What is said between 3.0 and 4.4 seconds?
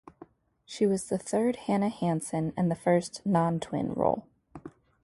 non-twin role.